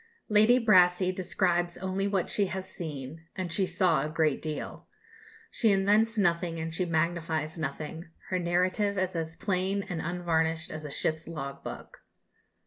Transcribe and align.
Lady 0.29 0.57
Brassey 0.57 1.11
describes 1.15 1.77
only 1.77 2.07
what 2.07 2.27
she 2.31 2.47
has 2.47 2.67
seen 2.67 3.27
and 3.35 3.53
she 3.53 3.67
saw 3.67 4.01
a 4.03 4.09
great 4.09 4.41
deal. 4.41 4.87
She 5.51 5.71
invents 5.71 6.17
nothing 6.17 6.59
and 6.59 6.73
she 6.73 6.85
magnifies 6.87 7.55
nothing; 7.59 8.05
her 8.31 8.39
narrative 8.39 8.97
is 8.97 9.15
as 9.15 9.35
plain 9.35 9.83
and 9.83 10.01
unvarnished 10.01 10.71
as 10.71 10.85
a 10.85 10.89
ship's 10.89 11.27
log 11.27 11.63
book. 11.63 12.01